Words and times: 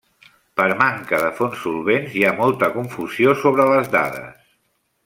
Per 0.61 0.65
manca 0.79 1.19
de 1.25 1.27
fonts 1.41 1.61
solvents 1.65 2.17
hi 2.17 2.25
ha 2.25 2.33
molta 2.41 2.73
confusió 2.79 3.39
sobre 3.45 3.71
les 3.75 3.97
dates. 3.99 4.45